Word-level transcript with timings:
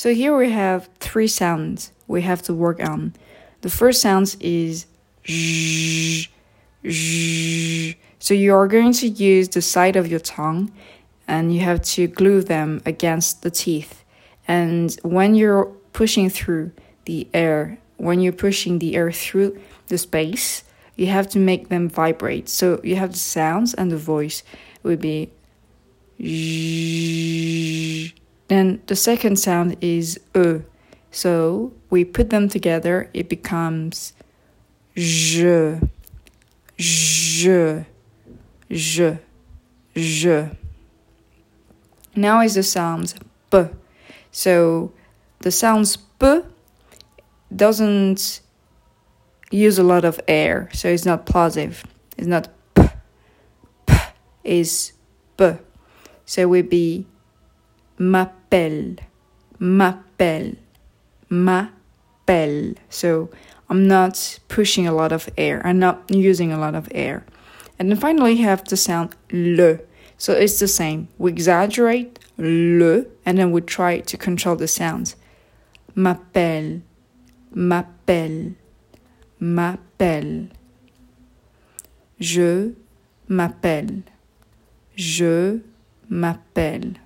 So 0.00 0.14
here 0.14 0.34
we 0.34 0.50
have 0.50 0.88
three 0.98 1.26
sounds 1.26 1.92
we 2.08 2.22
have 2.22 2.40
to 2.44 2.54
work 2.54 2.82
on. 2.82 3.12
The 3.60 3.68
first 3.68 4.00
sound 4.00 4.34
is 4.40 4.86
zh, 5.26 6.30
zh. 6.86 7.96
So 8.18 8.32
you 8.32 8.54
are 8.54 8.66
going 8.66 8.94
to 8.94 9.08
use 9.08 9.50
the 9.50 9.60
side 9.60 9.96
of 9.96 10.08
your 10.08 10.20
tongue 10.20 10.72
and 11.28 11.52
you 11.52 11.60
have 11.60 11.82
to 11.96 12.06
glue 12.06 12.40
them 12.40 12.80
against 12.86 13.42
the 13.42 13.50
teeth. 13.50 14.02
And 14.48 14.98
when 15.02 15.34
you're 15.34 15.66
pushing 15.92 16.30
through 16.30 16.72
the 17.04 17.28
air, 17.34 17.76
when 17.98 18.20
you're 18.20 18.32
pushing 18.32 18.78
the 18.78 18.96
air 18.96 19.12
through 19.12 19.60
the 19.88 19.98
space, 19.98 20.64
you 20.96 21.08
have 21.08 21.28
to 21.28 21.38
make 21.38 21.68
them 21.68 21.90
vibrate. 21.90 22.48
So 22.48 22.80
you 22.82 22.96
have 22.96 23.12
the 23.12 23.18
sounds 23.18 23.74
and 23.74 23.92
the 23.92 23.98
voice 23.98 24.44
would 24.82 25.02
be 25.02 25.30
then 28.50 28.82
the 28.86 28.96
second 28.96 29.36
sound 29.36 29.76
is 29.80 30.18
e. 30.34 30.62
So 31.12 31.72
we 31.88 32.04
put 32.04 32.30
them 32.30 32.48
together, 32.48 33.08
it 33.14 33.28
becomes 33.28 34.12
je, 34.96 35.80
je, 36.76 37.84
je, 38.68 39.18
je. 39.94 40.50
Now 42.16 42.40
is 42.40 42.54
the 42.54 42.64
sound 42.64 43.14
b. 43.50 43.66
So 44.32 44.92
the 45.40 45.52
sounds 45.52 45.96
b 45.96 46.42
doesn't 47.54 48.40
use 49.52 49.78
a 49.78 49.84
lot 49.84 50.04
of 50.04 50.20
air, 50.26 50.68
so 50.72 50.88
it's 50.88 51.04
not 51.04 51.24
plosive. 51.24 51.84
It's 52.18 52.26
not 52.26 52.48
p. 52.74 52.88
P 53.86 53.94
is 54.42 54.92
b. 55.36 55.52
So 56.26 56.48
would 56.48 56.68
be 56.68 57.06
m'appelle, 58.00 58.96
m'appelle, 59.58 60.56
m'appelle. 61.28 62.74
So 62.88 63.30
I'm 63.68 63.86
not 63.86 64.40
pushing 64.48 64.88
a 64.88 64.92
lot 64.92 65.12
of 65.12 65.28
air. 65.36 65.60
I'm 65.64 65.78
not 65.78 66.10
using 66.10 66.50
a 66.50 66.58
lot 66.58 66.74
of 66.74 66.88
air. 66.92 67.24
And 67.78 67.90
then 67.90 67.98
finally, 67.98 68.32
you 68.32 68.44
have 68.44 68.64
the 68.64 68.76
sound 68.76 69.14
le. 69.30 69.80
So 70.16 70.32
it's 70.32 70.58
the 70.58 70.68
same. 70.68 71.08
We 71.18 71.30
exaggerate 71.30 72.18
le, 72.38 73.04
and 73.24 73.38
then 73.38 73.52
we 73.52 73.60
try 73.60 74.00
to 74.00 74.16
control 74.16 74.56
the 74.56 74.68
sounds. 74.68 75.16
M'appelle, 75.94 76.80
m'appelle, 77.54 78.54
m'appelle. 79.38 80.48
Je 82.18 82.72
m'appelle. 83.28 84.02
Je 84.96 85.60
m'appelle. 86.08 86.96